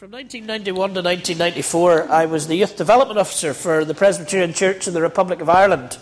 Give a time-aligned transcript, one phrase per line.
[0.00, 4.94] From 1991 to 1994, I was the Youth Development Officer for the Presbyterian Church in
[4.94, 5.98] the Republic of Ireland.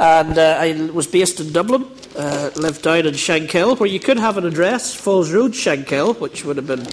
[0.00, 1.84] And uh, I was based in Dublin,
[2.16, 6.46] uh, lived down in Shankill, where you could have an address, Falls Road, Shankill, which
[6.46, 6.86] would have been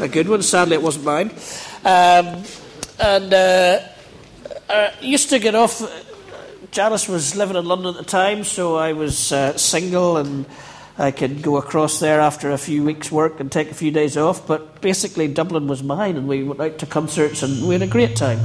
[0.00, 0.40] a good one.
[0.42, 1.30] Sadly, it wasn't mine.
[1.84, 2.44] Um,
[3.00, 3.80] and uh,
[4.70, 5.82] I used to get off.
[6.70, 10.46] Janice was living in London at the time, so I was uh, single and
[10.98, 14.16] I could go across there after a few weeks' work and take a few days
[14.16, 14.46] off.
[14.46, 17.86] But basically, Dublin was mine, and we went out to concerts and we had a
[17.86, 18.40] great time.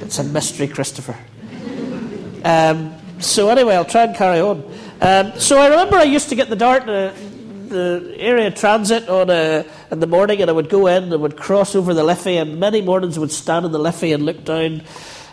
[0.00, 1.16] It's a mystery, Christopher.
[2.44, 4.64] Um, so, anyway, I'll try and carry on.
[5.00, 7.12] Um, so, I remember I used to get the Dart, uh,
[7.68, 11.36] the area transit on a, in the morning, and I would go in and would
[11.36, 14.44] cross over the Liffey, and many mornings I would stand in the Liffey and look
[14.44, 14.82] down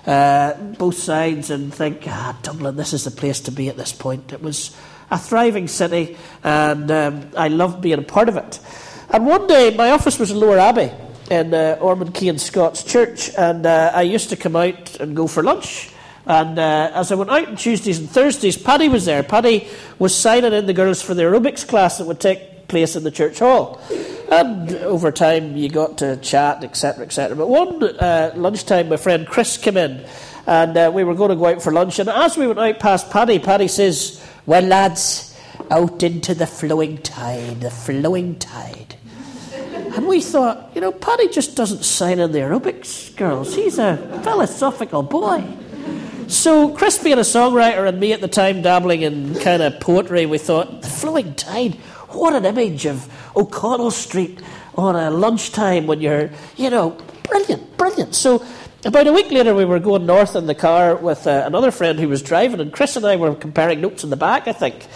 [0.07, 3.91] uh, both sides and think, ah, Dublin, this is the place to be at this
[3.91, 4.31] point.
[4.31, 4.75] It was
[5.11, 8.59] a thriving city, and um, I loved being a part of it.
[9.09, 10.91] And one day, my office was in Lower Abbey
[11.30, 15.28] in uh, Ormond Keynes Scots Church, and uh, I used to come out and go
[15.28, 15.91] for lunch.
[16.25, 19.23] And uh, as I went out on Tuesdays and Thursdays, Paddy was there.
[19.23, 23.03] Paddy was signing in the girls for the aerobics class that would take place in
[23.03, 23.81] the church hall.
[24.30, 27.36] And over time, you got to chat, etc., etc.
[27.36, 30.06] But one uh, lunchtime, my friend Chris came in,
[30.45, 32.00] and uh, we were going to go out for lunch.
[32.00, 35.38] And as we went out past Paddy, Paddy says, Well, lads,
[35.72, 38.95] out into the flowing tide, the flowing tide.
[39.95, 43.56] And we thought, you know, Paddy just doesn't sign in the aerobics girls.
[43.56, 45.44] He's a philosophical boy.
[46.28, 50.25] So, Chris being a songwriter and me at the time dabbling in kind of poetry,
[50.25, 51.78] we thought, the flowing tide,
[52.09, 54.41] what an image of O'Connell Street
[54.75, 58.16] on a lunchtime when you're, you know, brilliant, brilliant.
[58.16, 58.45] So
[58.86, 62.00] about a week later, we were going north in the car with uh, another friend
[62.00, 64.88] who was driving, and Chris and I were comparing notes in the back, I think.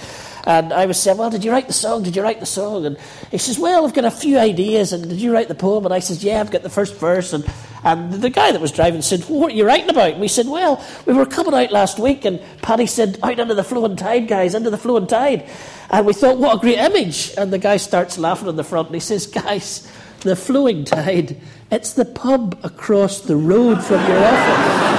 [0.46, 2.04] And I was saying, Well, did you write the song?
[2.04, 2.86] Did you write the song?
[2.86, 2.98] And
[3.30, 4.94] he says, Well, I've got a few ideas.
[4.94, 5.86] And did you write the poem?
[5.86, 7.34] And I says, Yeah, I've got the first verse.
[7.34, 7.46] And,
[7.84, 10.14] and the guy that was driving said, well, What are you writing about?
[10.14, 12.26] And we said, Well, we were coming out last week.
[12.26, 15.48] And Paddy said, Out into the flowing tide, guys, into the flowing tide.
[15.90, 17.34] And we thought, What a great image.
[17.38, 18.88] And the guy starts laughing on the front.
[18.88, 21.38] And he says, Guys, the flowing tide,
[21.70, 24.91] it's the pub across the road from your office.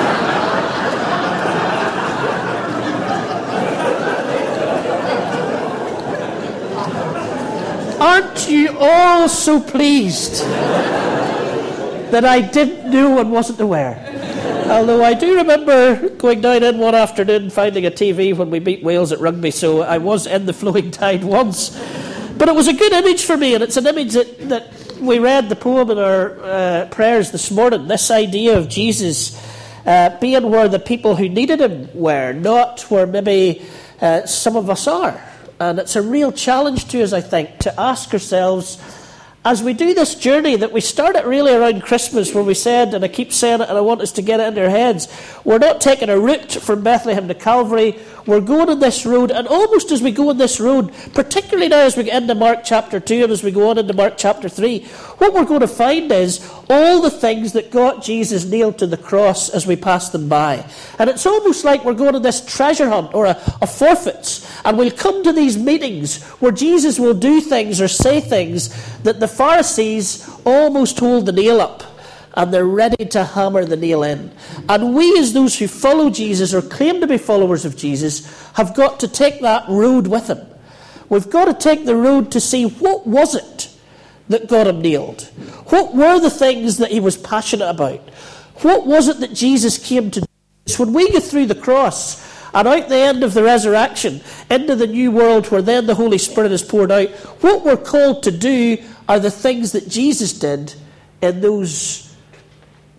[8.03, 10.43] Aren't you all so pleased
[12.11, 13.95] that I didn't know and wasn't aware?
[14.69, 18.83] Although I do remember going down in one afternoon finding a TV when we beat
[18.83, 21.81] Wales at rugby, so I was in the flowing tide once.
[22.37, 25.21] But it was a good image for me, and it's an image that, that we
[25.21, 27.87] read the poem in our uh, prayers this morning.
[27.87, 29.41] This idea of Jesus
[29.87, 33.62] uh, being where the people who needed him were, not where maybe
[34.01, 35.23] uh, some of us are.
[35.62, 38.83] And it's a real challenge to us, I think, to ask ourselves
[39.45, 43.05] as we do this journey that we started really around Christmas, where we said, and
[43.05, 45.06] I keep saying it and I want us to get it in our heads,
[45.45, 47.97] we're not taking a route from Bethlehem to Calvary.
[48.27, 51.81] We're going on this road, and almost as we go on this road, particularly now
[51.81, 54.49] as we get into Mark chapter 2 and as we go on into Mark chapter
[54.49, 54.84] 3,
[55.19, 58.97] what we're going to find is all the things that got Jesus nailed to the
[58.97, 60.65] cross as we pass them by.
[60.99, 64.78] And it's almost like we're going on this treasure hunt or a, a forfeits, and
[64.78, 68.71] we'll come to these meetings where Jesus will do things or say things
[69.03, 71.92] that the Pharisees almost hold the nail up
[72.34, 74.32] and they're ready to hammer the nail in.
[74.69, 78.75] And we, as those who follow Jesus or claim to be followers of Jesus, have
[78.75, 80.47] got to take that road with him.
[81.09, 83.69] We've got to take the road to see what was it
[84.28, 85.22] that got him nailed?
[85.66, 88.00] What were the things that he was passionate about?
[88.62, 90.26] What was it that Jesus came to do?
[90.66, 92.22] So when we get through the cross
[92.54, 94.20] and out the end of the resurrection
[94.50, 97.10] into the new world where then the Holy Spirit is poured out,
[97.43, 98.78] what we're called to do
[99.09, 100.75] are the things that Jesus did
[101.20, 102.12] in those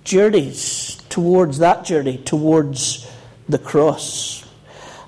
[0.04, 3.10] journeys towards that journey, towards
[3.48, 4.46] the cross.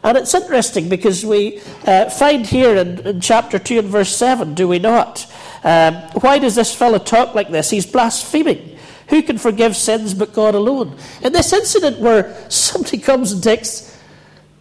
[0.03, 4.53] And it's interesting because we uh, find here in, in, chapter 2 and verse 7,
[4.53, 5.25] do we not?
[5.64, 7.72] Um, why does this fellow talk like this?
[7.72, 8.78] He's blaspheming.
[9.09, 10.97] Who can forgive sins but God alone?
[11.23, 13.99] In this incident where somebody comes and takes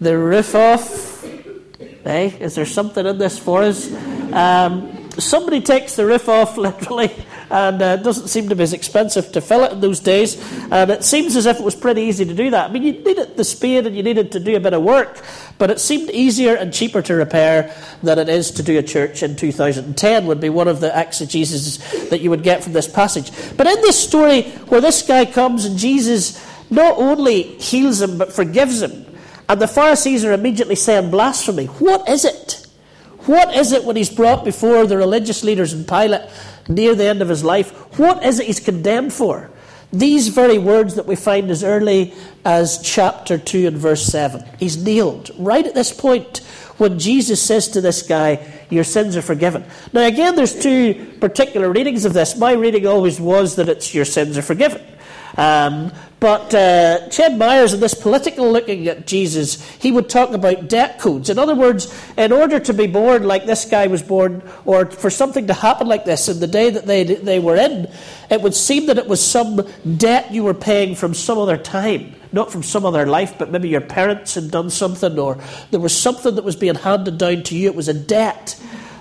[0.00, 2.30] the roof off, eh?
[2.40, 3.92] Is there something in this for us?
[4.32, 7.14] Um, somebody takes the roof off, literally,
[7.54, 10.36] and uh, it doesn't seem to be as expensive to fill it in those days.
[10.72, 12.68] And it seems as if it was pretty easy to do that.
[12.68, 15.22] I mean, you needed the spade and you needed to do a bit of work,
[15.56, 17.72] but it seemed easier and cheaper to repair
[18.02, 22.10] than it is to do a church in 2010, would be one of the exegeses
[22.10, 23.30] that you would get from this passage.
[23.56, 28.32] But in this story, where this guy comes and Jesus not only heals him, but
[28.32, 29.06] forgives him,
[29.48, 32.66] and the Pharisees are immediately saying blasphemy, what is it?
[33.26, 36.28] What is it when he's brought before the religious leaders and Pilate
[36.68, 37.70] near the end of his life?
[37.98, 39.50] What is it he's condemned for?
[39.92, 42.14] These very words that we find as early
[42.44, 44.44] as chapter 2 and verse 7.
[44.58, 46.38] He's nailed right at this point
[46.78, 49.64] when Jesus says to this guy, Your sins are forgiven.
[49.92, 52.36] Now, again, there's two particular readings of this.
[52.36, 54.82] My reading always was that it's Your sins are forgiven.
[55.36, 60.98] Um, but uh, Myers, in this political looking at Jesus, he would talk about debt
[60.98, 61.28] codes.
[61.28, 65.10] In other words, in order to be born like this guy was born, or for
[65.10, 67.88] something to happen like this in the day that they, they were in,
[68.30, 72.14] it would seem that it was some debt you were paying from some other time,
[72.32, 75.36] not from some other life, but maybe your parents had done something, or
[75.72, 77.68] there was something that was being handed down to you.
[77.68, 78.58] It was a debt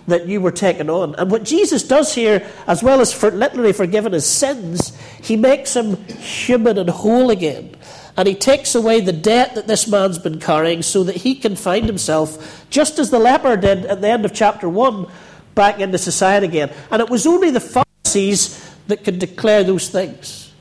[0.07, 1.15] that you were taking on.
[1.15, 5.75] And what Jesus does here, as well as for literally forgiving his sins, he makes
[5.75, 7.75] him human and whole again.
[8.15, 11.55] And he takes away the debt that this man's been carrying so that he can
[11.55, 15.07] find himself, just as the leper did at the end of chapter 1,
[15.55, 16.71] back into society again.
[16.91, 20.53] And it was only the Pharisees that could declare those things.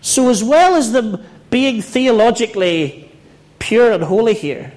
[0.00, 3.10] So, as well as them being theologically
[3.58, 4.72] pure and holy here,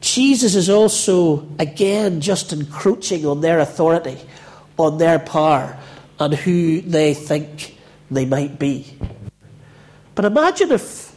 [0.00, 4.18] Jesus is also, again, just encroaching on their authority,
[4.78, 5.78] on their power,
[6.18, 7.76] and who they think
[8.10, 8.86] they might be.
[10.14, 11.14] But imagine if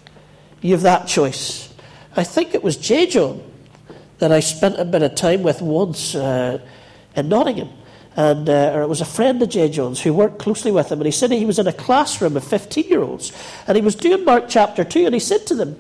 [0.62, 1.74] you have that choice.
[2.16, 3.08] I think it was J.
[3.08, 3.42] John
[4.20, 6.60] that I spent a bit of time with once uh,
[7.16, 7.70] in Nottingham.
[8.16, 9.70] And uh, or it was a friend of J.
[9.70, 12.44] John's who worked closely with him, and he said he was in a classroom of
[12.44, 13.34] 15 year olds,
[13.68, 15.80] and he was doing Mark chapter 2, and he said to them,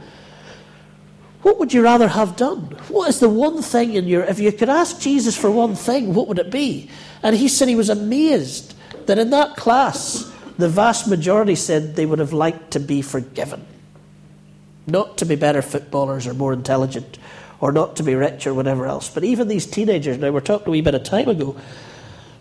[1.43, 2.61] what would you rather have done?
[2.87, 4.23] What is the one thing in your.
[4.23, 6.89] If you could ask Jesus for one thing, what would it be?
[7.21, 8.73] And he said he was amazed
[9.07, 13.65] that in that class, the vast majority said they would have liked to be forgiven.
[14.87, 17.17] Not to be better footballers or more intelligent
[17.59, 19.09] or not to be rich or whatever else.
[19.09, 21.55] But even these teenagers, now we're talking a wee bit of time ago,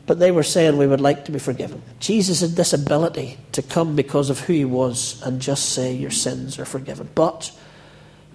[0.07, 1.83] but they were saying we would like to be forgiven.
[2.01, 6.11] Jesus had this ability to come because of who he was and just say, Your
[6.11, 7.09] sins are forgiven.
[7.15, 7.53] But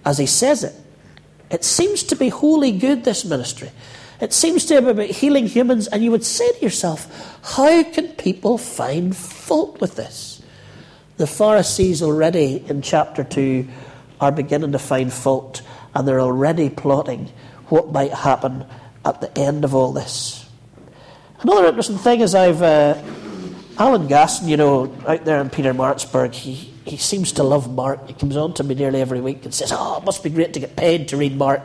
[0.07, 0.73] as he says it.
[1.51, 3.71] It seems to be wholly good, this ministry.
[4.21, 8.07] It seems to be about healing humans, and you would say to yourself, how can
[8.13, 10.41] people find fault with this?
[11.17, 13.67] The Pharisees already in chapter 2
[14.21, 15.61] are beginning to find fault,
[15.93, 17.29] and they're already plotting
[17.67, 18.65] what might happen
[19.03, 20.49] at the end of all this.
[21.41, 22.61] Another interesting thing is I've.
[22.61, 23.01] Uh,
[23.79, 28.07] Alan Gaston, you know, out there in Peter Pietermaritzburg, he, he seems to love Mark.
[28.07, 30.53] He comes on to me nearly every week and says, Oh, it must be great
[30.53, 31.61] to get paid to read Mark.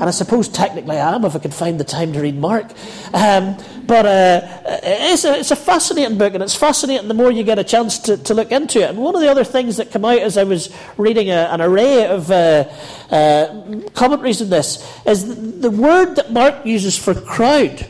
[0.00, 2.70] And I suppose technically I am if I could find the time to read Mark.
[3.12, 7.42] Um, but uh, it's, a, it's a fascinating book, and it's fascinating the more you
[7.42, 8.88] get a chance to, to look into it.
[8.88, 11.60] And one of the other things that came out as I was reading a, an
[11.60, 12.64] array of uh,
[13.10, 17.86] uh, commentaries on this is the, the word that Mark uses for crowd.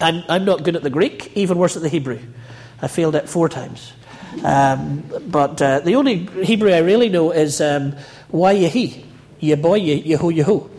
[0.00, 2.20] I'm, I'm not good at the Greek, even worse at the Hebrew.
[2.82, 3.94] I failed it four times.
[4.44, 7.96] Um, but uh, the only Hebrew I really know is um,
[8.28, 9.04] why yehi,
[9.40, 10.70] ye boy, yehu yehu.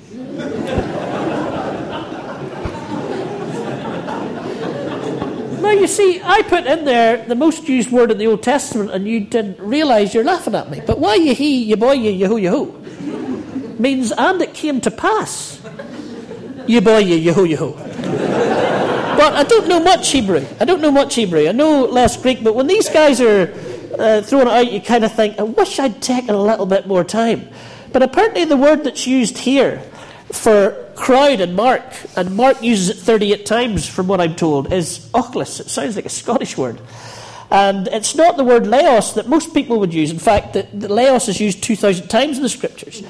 [5.62, 8.92] now you see, I put in there the most used word in the Old Testament,
[8.92, 10.82] and you didn't realise you're laughing at me.
[10.86, 15.60] But why yehi, ye boy, yehu yehu means and it came to pass.
[16.68, 17.89] Ye boy, yehu yehu.
[19.20, 20.46] But I don't know much Hebrew.
[20.62, 21.46] I don't know much Hebrew.
[21.46, 23.52] I know less Greek, but when these guys are
[24.00, 26.88] uh, throwing it out, you kind of think, I wish I'd taken a little bit
[26.88, 27.50] more time.
[27.92, 29.80] But apparently, the word that's used here
[30.32, 31.84] for crowd and Mark,
[32.16, 35.60] and Mark uses it 38 times from what I'm told, is ochlos.
[35.60, 36.80] It sounds like a Scottish word.
[37.52, 40.12] And it's not the word laos that most people would use.
[40.12, 43.04] In fact, the, the laos is used 2,000 times in the scriptures.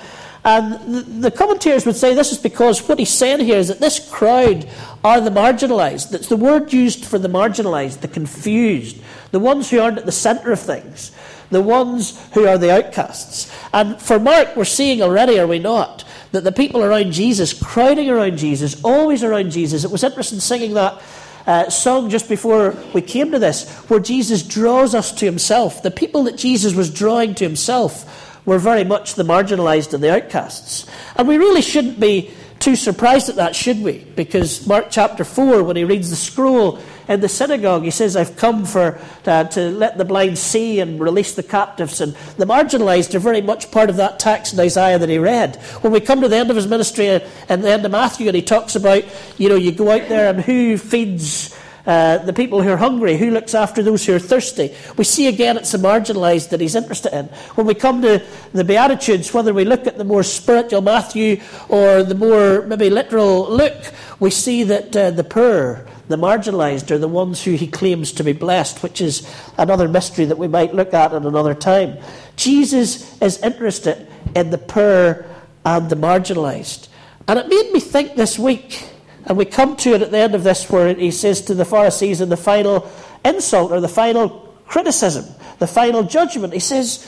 [0.46, 3.80] And the, the commentators would say this is because what he's saying here is that
[3.80, 4.68] this crowd
[5.04, 6.12] are the marginalised.
[6.12, 10.12] That's the word used for the marginalised, the confused, the ones who aren't at the
[10.12, 11.12] centre of things,
[11.50, 13.54] the ones who are the outcasts.
[13.74, 18.10] And for Mark, we're seeing already, are we not, that the people around Jesus, crowding
[18.10, 19.84] around Jesus, always around Jesus.
[19.84, 21.02] It was interesting singing that.
[21.48, 25.82] Uh, song just before we came to this, where Jesus draws us to himself.
[25.82, 30.14] The people that Jesus was drawing to himself were very much the marginalised and the
[30.14, 30.86] outcasts.
[31.16, 34.00] And we really shouldn't be too surprised at that, should we?
[34.16, 38.36] Because Mark chapter 4, when he reads the scroll in the synagogue, he says, I've
[38.36, 42.02] come for uh, to let the blind see and release the captives.
[42.02, 45.56] And the marginalised are very much part of that text in Isaiah that he read.
[45.82, 48.36] When we come to the end of his ministry and the end of Matthew, and
[48.36, 49.04] he talks about,
[49.38, 53.18] you know, you go out there and who feeds Uh, the people who are hungry,
[53.18, 54.74] who looks after those who are thirsty.
[54.98, 57.26] We see again it's the marginalised that he's interested in.
[57.56, 62.04] When we come to the Beatitudes, whether we look at the more spiritual Matthew or
[62.04, 67.08] the more maybe literal Luke, we see that uh, the poor, the marginalised, are the
[67.08, 70.94] ones who he claims to be blessed, which is another mystery that we might look
[70.94, 71.98] at at another time.
[72.36, 75.26] Jesus is interested in the poor
[75.66, 76.88] and the marginalised.
[77.28, 78.90] And it made me think this week,
[79.30, 81.64] and we come to it at the end of this, where he says to the
[81.64, 82.90] Pharisees in the final
[83.24, 84.30] insult or the final
[84.66, 85.24] criticism,
[85.60, 87.08] the final judgment, he says,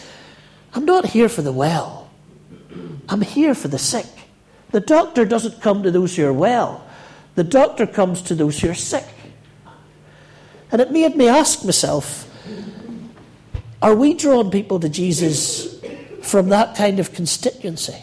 [0.76, 2.12] I'm not here for the well,
[3.10, 4.06] I'm here for the sick.
[4.70, 6.88] The doctor doesn't come to those who are well,
[7.34, 9.08] the doctor comes to those who are sick.
[10.72, 12.28] And it made me ask myself,
[13.82, 15.84] are we drawing people to Jesus
[16.22, 17.98] from that kind of constituency?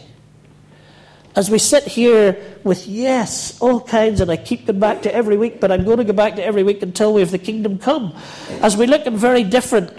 [1.35, 5.37] As we sit here with, yes, all kinds, and I keep them back to every
[5.37, 7.77] week, but I'm going to go back to every week until we have the kingdom
[7.77, 8.15] come.
[8.61, 9.91] As we look in very different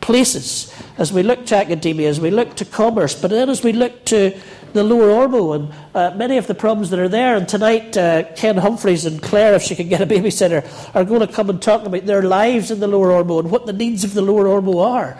[0.00, 3.72] places, as we look to academia, as we look to commerce, but then as we
[3.72, 4.38] look to
[4.72, 7.36] the lower Ormeau and uh, many of the problems that are there.
[7.36, 11.20] And tonight, uh, Ken Humphreys and Claire, if she can get a babysitter, are going
[11.20, 14.04] to come and talk about their lives in the lower Ormeau and what the needs
[14.04, 15.18] of the lower Ormeau are.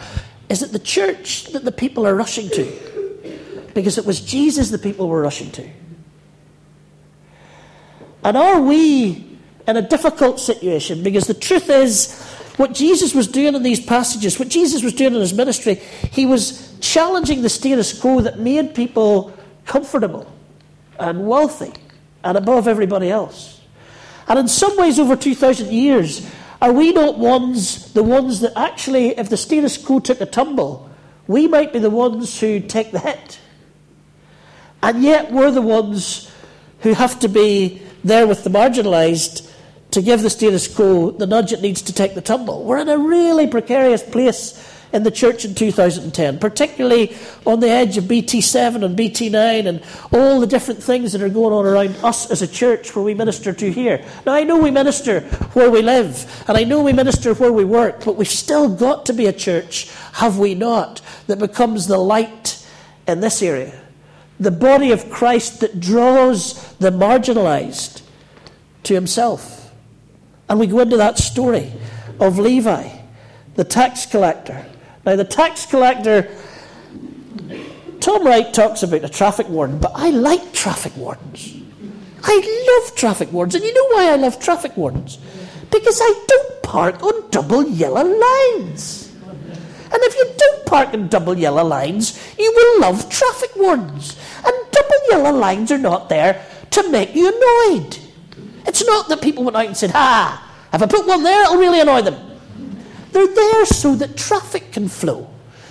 [0.49, 2.88] Is it the church that the people are rushing to?
[3.79, 5.71] Because it was Jesus the people were rushing to.
[8.25, 11.05] And are we in a difficult situation?
[11.05, 12.21] Because the truth is,
[12.57, 15.77] what Jesus was doing in these passages, what Jesus was doing in his ministry,
[16.11, 19.33] he was challenging the status quo that made people
[19.65, 20.27] comfortable
[20.99, 21.73] and wealthy
[22.25, 23.61] and above everybody else.
[24.27, 26.29] And in some ways, over 2,000 years,
[26.61, 30.91] are we not ones, the ones that actually, if the status quo took a tumble,
[31.29, 33.39] we might be the ones who take the hit?
[34.83, 36.31] And yet we're the ones
[36.81, 39.51] who have to be there with the marginalised
[39.91, 42.65] to give the status quo the nudge it needs to take the tumble.
[42.65, 47.15] We're in a really precarious place in the church in 2010, particularly
[47.47, 49.83] on the edge of BT7 and BT9 and
[50.13, 53.13] all the different things that are going on around us as a church where we
[53.13, 54.03] minister to here.
[54.25, 55.21] Now, I know we minister
[55.53, 59.05] where we live, and I know we minister where we work, but we've still got
[59.07, 62.67] to be a church, have we not, that becomes the light
[63.07, 63.88] in this area
[64.40, 68.02] the body of Christ that draws the marginalized
[68.85, 69.73] to himself.
[70.49, 71.73] And we go into that story
[72.21, 72.88] of Levi,
[73.54, 74.66] the tax collector.
[75.04, 76.35] Now, the tax collector,
[78.00, 81.54] Tom Wright talks about a traffic warden, but I like traffic wardens.
[82.23, 83.57] I love traffic wardens.
[83.57, 85.18] And you know why I love traffic wardens?
[85.71, 89.08] Because I don't park on double yellow lines.
[89.90, 94.16] And if you don't park in double yellow lines, you will love traffic wardens.
[94.45, 97.99] And double yellow lines are not there to make you annoyed.
[98.66, 101.57] It's not that people went out and said, Ha, if I put one there, it'll
[101.57, 102.16] really annoy them.
[103.12, 105.30] They're there so that traffic can flow.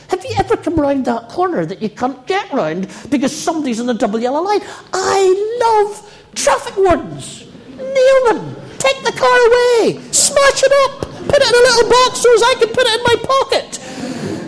[0.09, 3.85] Have you ever come round that corner that you can't get round because somebody's on
[3.85, 4.61] the double yellow line?
[4.93, 5.19] I
[5.61, 7.45] love traffic wardens.
[7.77, 8.55] Nail them.
[8.79, 10.01] Take the car away.
[10.11, 11.01] Smash it up.
[11.01, 13.77] Put it in a little box so as I can put it in my pocket.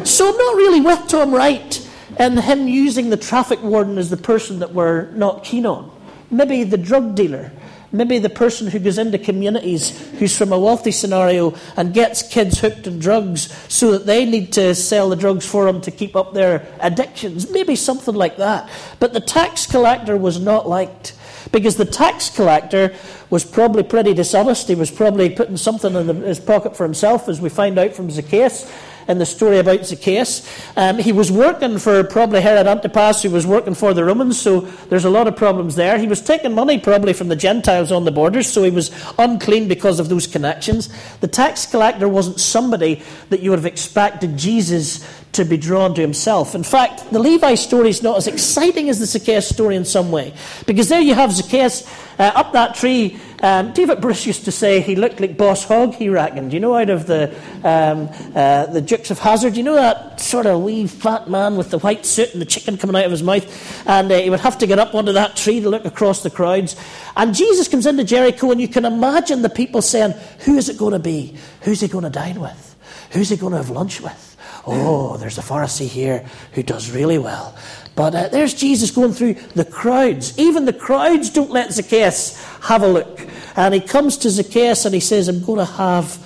[0.09, 1.87] So I'm not really with Tom Wright
[2.17, 5.91] and him using the traffic warden as the person that we're not keen on.
[6.31, 7.51] Maybe the drug dealer.
[7.91, 12.59] Maybe the person who goes into communities who's from a wealthy scenario and gets kids
[12.59, 16.15] hooked on drugs so that they need to sell the drugs for them to keep
[16.15, 17.51] up their addictions.
[17.51, 18.67] Maybe something like that.
[18.99, 21.13] But the tax collector was not liked.
[21.51, 22.95] Because the tax collector
[23.29, 24.67] was probably pretty dishonest.
[24.67, 28.09] He was probably putting something in his pocket for himself, as we find out from
[28.09, 28.69] Zacchaeus
[29.09, 30.47] in the story about Zacchaeus.
[30.77, 34.61] Um, he was working for probably Herod Antipas, who was working for the Romans, so
[34.61, 35.97] there's a lot of problems there.
[35.97, 39.67] He was taking money probably from the Gentiles on the borders, so he was unclean
[39.67, 40.89] because of those connections.
[41.21, 46.01] The tax collector wasn't somebody that you would have expected Jesus to be drawn to
[46.01, 46.53] himself.
[46.53, 50.11] In fact, the Levi story is not as exciting as the Zacchaeus story in some
[50.11, 50.33] way,
[50.67, 51.87] because there you have Zacchaeus
[52.19, 53.19] uh, up that tree.
[53.41, 56.53] Um, David Bruce used to say he looked like Boss Hogg, he reckoned.
[56.53, 60.45] You know, out of the, um, uh, the Dukes of Hazzard, you know that sort
[60.45, 63.23] of wee fat man with the white suit and the chicken coming out of his
[63.23, 63.87] mouth?
[63.87, 66.29] And uh, he would have to get up onto that tree to look across the
[66.29, 66.75] crowds.
[67.15, 70.77] And Jesus comes into Jericho, and you can imagine the people saying, Who is it
[70.77, 71.37] going to be?
[71.61, 72.75] Who's he going to dine with?
[73.11, 74.37] Who's he going to have lunch with?
[74.65, 77.57] Oh, there's a Pharisee here who does really well.
[77.99, 80.39] But uh, there's Jesus going through the crowds.
[80.39, 83.27] Even the crowds don't let Zacchaeus have a look.
[83.57, 86.17] And he comes to Zacchaeus and he says, I'm going to have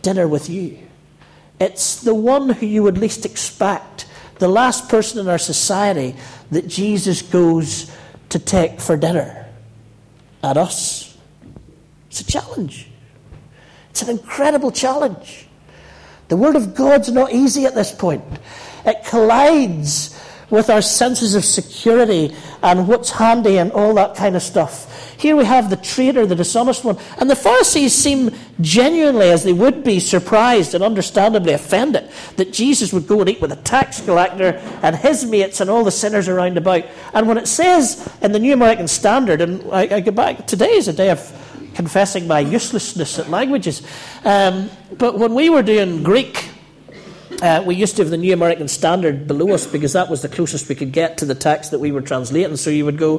[0.00, 0.78] dinner with you.
[1.60, 4.06] It's the one who you would least expect,
[4.38, 6.16] the last person in our society
[6.50, 7.94] that Jesus goes
[8.30, 9.46] to take for dinner
[10.42, 11.14] at us.
[12.08, 12.88] It's a challenge.
[13.90, 15.46] It's an incredible challenge.
[16.28, 18.24] The Word of God's not easy at this point.
[18.86, 20.18] It collides
[20.52, 22.30] with our senses of security
[22.62, 25.16] and what's handy and all that kind of stuff.
[25.18, 26.98] Here we have the traitor, the dishonest one.
[27.18, 28.30] And the Pharisees seem
[28.60, 33.40] genuinely, as they would be, surprised and understandably offended that Jesus would go and eat
[33.40, 36.84] with a tax collector and his mates and all the sinners around about.
[37.14, 40.72] And when it says in the New American Standard, and I, I go back, today
[40.72, 41.20] is a day of
[41.74, 43.80] confessing my uselessness at languages.
[44.22, 44.68] Um,
[44.98, 46.51] but when we were doing Greek,
[47.42, 50.28] uh, we used to have the New American Standard below us because that was the
[50.28, 52.56] closest we could get to the text that we were translating.
[52.56, 53.16] So you would go,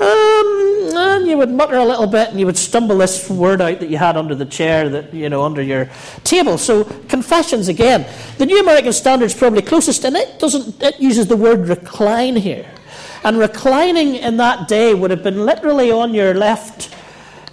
[0.00, 3.78] um, and you would mutter a little bit and you would stumble this word out
[3.78, 5.88] that you had under the chair, that you know, under your
[6.24, 6.58] table.
[6.58, 8.04] So confessions again.
[8.38, 10.82] The New American Standard is probably closest, and it doesn't.
[10.82, 12.68] It uses the word recline here,
[13.22, 16.92] and reclining in that day would have been literally on your left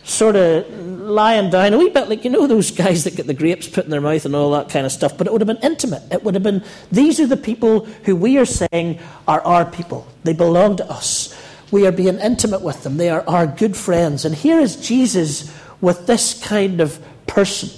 [0.03, 0.65] sort of
[1.09, 3.85] lying down, a wee bit like, you know, those guys that get the grapes put
[3.85, 5.17] in their mouth and all that kind of stuff.
[5.17, 6.03] But it would have been intimate.
[6.11, 10.07] It would have been, these are the people who we are saying are our people.
[10.23, 11.37] They belong to us.
[11.71, 12.97] We are being intimate with them.
[12.97, 14.25] They are our good friends.
[14.25, 17.69] And here is Jesus with this kind of person.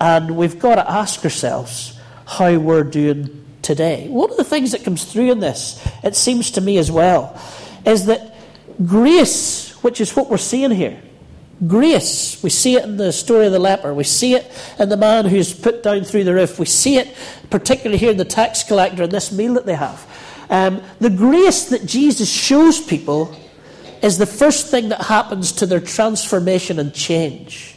[0.00, 4.08] And we've got to ask ourselves how we're doing today.
[4.08, 7.38] One of the things that comes through in this, it seems to me as well,
[7.84, 8.34] is that
[8.86, 11.02] grace, which is what we're seeing here,
[11.66, 12.42] Grace.
[12.42, 13.92] We see it in the story of the leper.
[13.92, 16.58] We see it in the man who's put down through the roof.
[16.58, 17.14] We see it
[17.50, 20.06] particularly here in the tax collector and this meal that they have.
[20.48, 23.36] Um, the grace that Jesus shows people
[24.02, 27.76] is the first thing that happens to their transformation and change.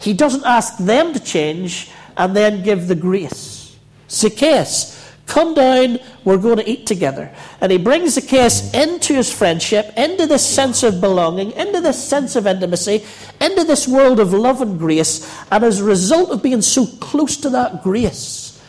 [0.00, 3.76] He doesn't ask them to change and then give the grace.
[4.10, 4.95] Zacchaeus
[5.26, 7.34] Come down, we're going to eat together.
[7.60, 12.02] And he brings the case into his friendship, into this sense of belonging, into this
[12.02, 13.04] sense of intimacy,
[13.40, 15.28] into this world of love and grace.
[15.50, 18.62] And as a result of being so close to that grace,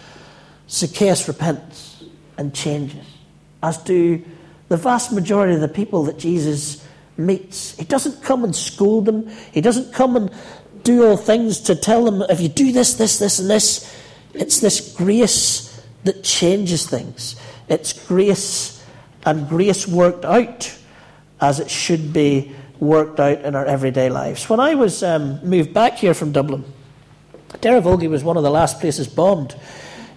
[0.68, 2.04] Zacchaeus repents
[2.38, 3.06] and changes,
[3.62, 4.24] as do
[4.68, 6.86] the vast majority of the people that Jesus
[7.18, 7.78] meets.
[7.78, 10.32] He doesn't come and scold them, he doesn't come and
[10.84, 13.93] do all things to tell them, if you do this, this, this, and this.
[14.34, 15.66] It's this grace
[16.03, 17.36] that changes things.
[17.67, 18.83] It's grace
[19.25, 20.77] and grace worked out
[21.41, 24.49] as it should be worked out in our everyday lives.
[24.49, 26.63] When I was um, moved back here from Dublin,
[27.53, 29.55] Derryvolgie was one of the last places bombed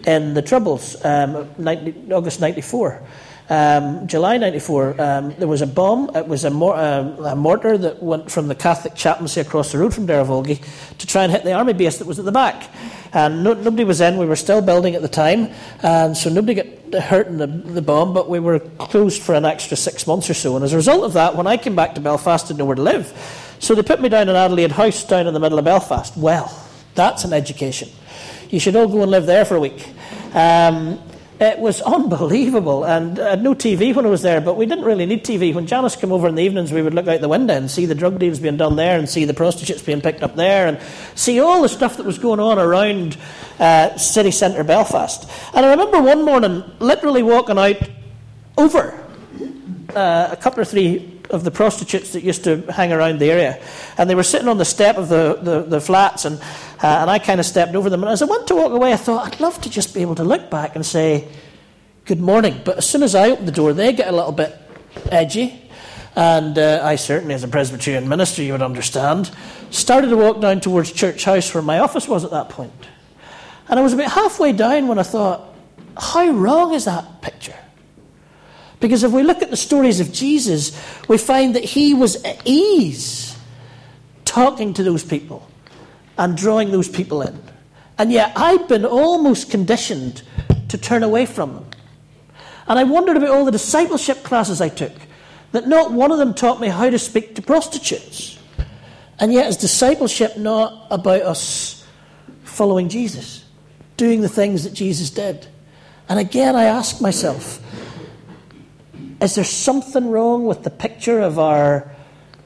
[0.07, 3.03] in the Troubles, um, 90, August 94
[3.51, 6.09] um, July 94, um, there was a bomb.
[6.15, 9.79] It was a, mor- uh, a, mortar that went from the Catholic chaplaincy across the
[9.79, 10.65] road from Derryvolgie
[10.99, 12.71] to try and hit the army base that was at the back.
[13.13, 14.19] And no, nobody was in.
[14.19, 15.53] We were still building at the time.
[15.83, 19.45] And so nobody got hurt in the, the bomb, but we were closed for an
[19.45, 20.55] extra six months or so.
[20.55, 22.67] And as a result of that, when I came back to Belfast, I didn't know
[22.67, 23.13] where to live.
[23.59, 26.17] So they put me down in Adelaide House down in the middle of Belfast.
[26.17, 26.57] Well,
[26.95, 27.89] that's an education.
[28.49, 29.89] You should all go and live there for a week.
[30.35, 31.01] Um,
[31.41, 34.85] it was unbelievable, and I had no TV when I was there, but we didn't
[34.85, 35.55] really need TV.
[35.55, 37.87] When Janice came over in the evenings, we would look out the window and see
[37.87, 40.79] the drug deals being done there, and see the prostitutes being picked up there, and
[41.15, 43.17] see all the stuff that was going on around
[43.59, 45.31] uh, city centre Belfast.
[45.55, 47.89] And I remember one morning literally walking out
[48.59, 49.03] over
[49.97, 53.63] uh, a couple or three of the prostitutes that used to hang around the area,
[53.97, 56.39] and they were sitting on the step of the, the, the flats, and
[56.83, 58.03] uh, and I kind of stepped over them.
[58.03, 60.15] And as I went to walk away, I thought, I'd love to just be able
[60.15, 61.29] to look back and say,
[62.07, 62.61] Good morning.
[62.65, 64.59] But as soon as I opened the door, they get a little bit
[65.13, 65.63] edgy.
[66.17, 69.31] And uh, I certainly, as a Presbyterian minister, you would understand,
[69.71, 72.73] started to walk down towards Church House where my office was at that point.
[73.69, 75.55] And I was about halfway down when I thought,
[75.97, 77.55] how wrong is that picture?
[78.81, 82.41] Because if we look at the stories of Jesus, we find that he was at
[82.45, 83.39] ease
[84.25, 85.47] talking to those people
[86.21, 87.43] and drawing those people in.
[87.97, 90.23] And yet I'd been almost conditioned
[90.69, 91.67] to turn away from them.
[92.69, 94.93] And I wondered about all the discipleship classes I took,
[95.53, 98.39] that not one of them taught me how to speak to prostitutes.
[99.19, 101.87] And yet, is discipleship not about us
[102.45, 103.45] following Jesus,
[103.97, 105.47] doing the things that Jesus did?
[106.07, 107.63] And again, I ask myself,
[109.23, 111.91] is there something wrong with the picture of our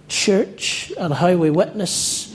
[0.08, 2.33] church and how we witness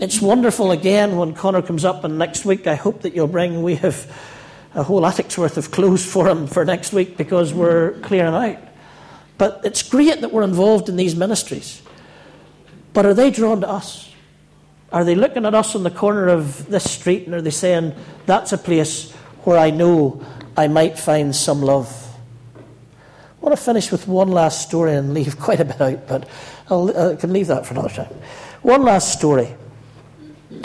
[0.00, 3.62] it's wonderful again when Connor comes up, and next week I hope that you'll bring.
[3.62, 4.10] We have
[4.74, 8.58] a whole attic's worth of clothes for him for next week because we're clearing out.
[9.38, 11.82] But it's great that we're involved in these ministries.
[12.92, 14.12] But are they drawn to us?
[14.92, 17.94] Are they looking at us on the corner of this street and are they saying,
[18.26, 19.12] that's a place
[19.44, 20.24] where I know
[20.56, 21.88] I might find some love?
[22.56, 26.28] I want to finish with one last story and leave quite a bit out, but
[26.70, 28.14] I'll, I can leave that for another time.
[28.62, 29.54] One last story.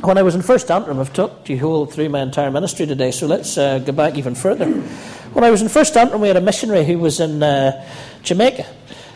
[0.02, 2.86] When I was in First Antrim, I've talked to you whole through my entire ministry
[2.86, 4.70] today, so let's uh, go back even further.
[4.72, 7.86] When I was in First Antrim, we had a missionary who was in uh,
[8.22, 8.66] Jamaica.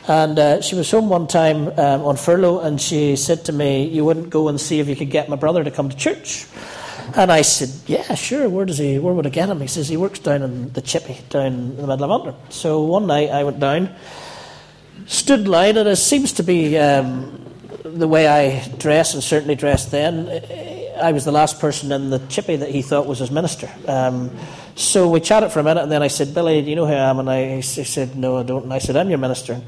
[0.09, 3.87] And uh, she was home one time um, on furlough, and she said to me,
[3.87, 6.45] You wouldn't go and see if you could get my brother to come to church.
[7.15, 8.47] And I said, Yeah, sure.
[8.47, 8.99] Where does he?
[8.99, 9.59] Where would I get him?
[9.59, 12.35] He says he works down in the chippy, down in the middle of Antrim.
[12.49, 13.93] So one night I went down,
[15.07, 17.45] stood in line, and it seems to be um,
[17.93, 20.27] the way I dress, and certainly dressed then.
[21.01, 23.69] I was the last person in the chippy that he thought was his minister.
[23.87, 24.31] Um,
[24.75, 26.93] so we chatted for a minute, and then I said, Billy, do you know who
[26.93, 27.19] I am?
[27.19, 28.63] And I, he said, No, I don't.
[28.63, 29.53] And I said, I'm your minister.
[29.53, 29.63] And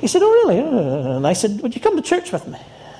[0.00, 0.58] he said, Oh, really?
[1.16, 2.58] And I said, Would you come to church with me?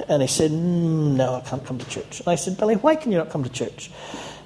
[0.09, 2.21] And he said, mm, No, I can't come to church.
[2.21, 3.91] And I said, Billy, why can you not come to church?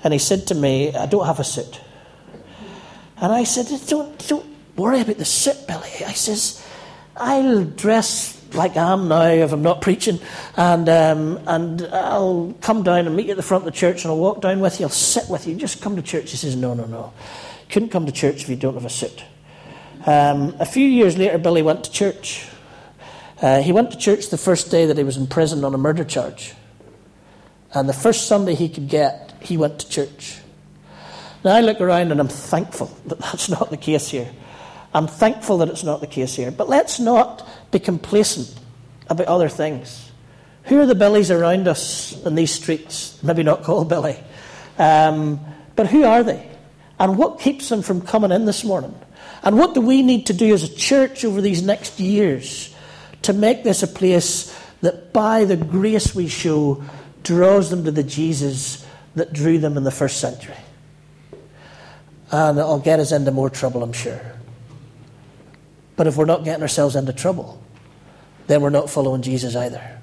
[0.03, 1.81] And he said to me, I don't have a suit.
[3.17, 5.91] And I said, Don't, don't worry about the suit, Billy.
[6.07, 6.65] I says,
[7.17, 10.19] I'll dress like I am now if I'm not preaching,
[10.57, 14.05] and, um, and I'll come down and meet you at the front of the church
[14.05, 16.31] and I'll walk down with you, I'll sit with you, just come to church.
[16.31, 17.13] He says, No, no, no.
[17.69, 19.25] Couldn't come to church if you don't have a suit.
[20.07, 22.47] Um, a few years later, Billy went to church.
[23.41, 25.79] Uh, he went to church the first day that he was in prison on a
[25.79, 26.55] murder charge.
[27.73, 30.39] And the first Sunday he could get, he went to church.
[31.45, 34.31] Now I look around and I'm thankful that that's not the case here.
[34.95, 36.53] I'm thankful that it's not the case here.
[36.53, 38.55] But let's not be complacent
[39.09, 40.13] about other things.
[40.65, 43.21] Who are the Billies around us in these streets?
[43.23, 44.17] Maybe not called Billy.
[44.79, 45.41] Um,
[45.77, 46.49] but who are they?
[46.99, 48.95] And what keeps them from coming in this morning?
[49.43, 52.75] And what do we need to do as a church over these next years
[53.23, 56.83] to make this a place that, by the grace we show,
[57.25, 60.57] draws them to the Jesus that drew them in the first century?
[62.31, 64.21] And it'll get us into more trouble, I'm sure.
[65.97, 67.63] But if we're not getting ourselves into trouble,
[68.47, 70.01] then we're not following Jesus either.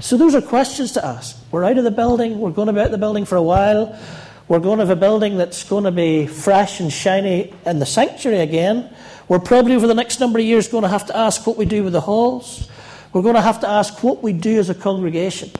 [0.00, 1.36] So those are questions to ask.
[1.50, 3.42] We're out of the building, we're going to be out of the building for a
[3.42, 3.98] while.
[4.46, 7.86] We're going to have a building that's going to be fresh and shiny in the
[7.86, 8.94] sanctuary again.
[9.26, 11.64] We're probably over the next number of years going to have to ask what we
[11.64, 12.68] do with the halls.
[13.14, 15.50] We're going to have to ask what we do as a congregation.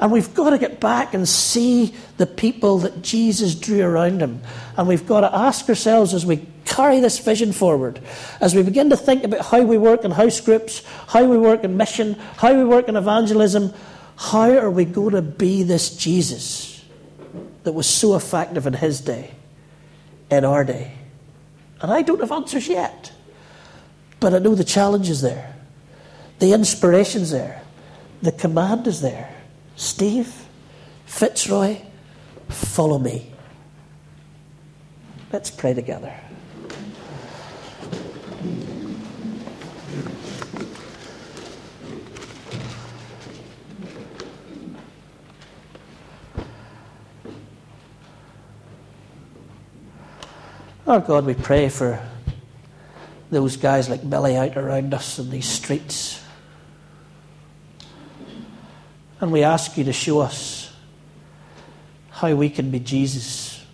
[0.00, 4.40] And we've got to get back and see the people that Jesus drew around him.
[4.76, 8.00] And we've got to ask ourselves as we carry this vision forward,
[8.40, 11.64] as we begin to think about how we work in house groups, how we work
[11.64, 13.74] in mission, how we work in evangelism,
[14.16, 16.82] how are we going to be this Jesus
[17.64, 19.32] that was so effective in his day,
[20.30, 20.94] in our day?
[21.82, 23.12] And I don't have answers yet,
[24.18, 25.56] but I know the challenge is there,
[26.38, 27.62] the inspiration's there,
[28.22, 29.39] the command is there.
[29.76, 30.46] Steve,
[31.06, 31.78] Fitzroy,
[32.48, 33.32] follow me.
[35.32, 36.14] Let's pray together.
[50.86, 52.04] Oh God, we pray for
[53.30, 56.19] those guys like Billy out around us in these streets.
[59.20, 60.72] And we ask you to show us
[62.10, 63.64] how we can be Jesus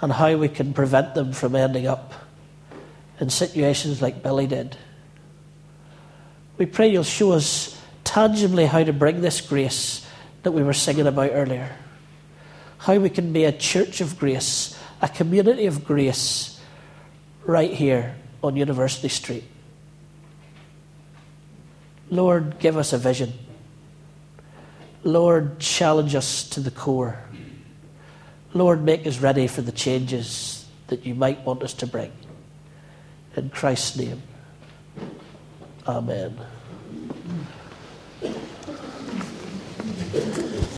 [0.00, 2.14] and how we can prevent them from ending up
[3.20, 4.76] in situations like Billy did.
[6.58, 10.06] We pray you'll show us tangibly how to bring this grace
[10.42, 11.76] that we were singing about earlier.
[12.78, 16.60] How we can be a church of grace, a community of grace
[17.44, 19.44] right here on University Street.
[22.10, 23.32] Lord, give us a vision.
[25.06, 27.16] Lord, challenge us to the core.
[28.54, 32.10] Lord, make us ready for the changes that you might want us to bring.
[33.36, 34.22] In Christ's name,
[35.86, 36.36] amen.